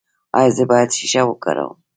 [0.37, 1.75] ایا زه باید شیشه وکاروم؟